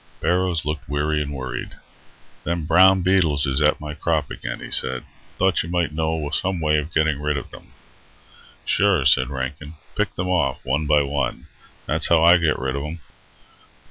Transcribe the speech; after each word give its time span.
Barrows 0.19 0.65
looked 0.65 0.89
weary 0.89 1.21
and 1.21 1.31
worried. 1.31 1.75
"Them 2.43 2.65
brown 2.65 3.03
beetles 3.03 3.45
is 3.45 3.61
at 3.61 3.79
my 3.79 3.93
crop 3.93 4.31
again," 4.31 4.59
he 4.59 4.71
said. 4.71 5.03
"Thought 5.37 5.61
you 5.61 5.69
might 5.69 5.91
know 5.91 6.27
some 6.33 6.59
way 6.59 6.79
of 6.79 6.91
getting 6.91 7.21
rid 7.21 7.37
of 7.37 7.51
them." 7.51 7.73
"Sure," 8.65 9.05
said 9.05 9.29
Rankin. 9.29 9.75
"Pick 9.95 10.15
them 10.15 10.27
off, 10.27 10.59
one 10.65 10.87
by 10.87 11.03
one. 11.03 11.45
That's 11.85 12.07
how 12.07 12.23
I 12.23 12.37
get 12.37 12.57
rid 12.57 12.75
of 12.75 12.81
them." 12.81 12.99